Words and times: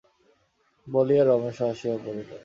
বলিয়া 0.87 1.23
রমেশও 1.25 1.65
আসিয়া 1.71 1.95
পড়িল। 2.03 2.29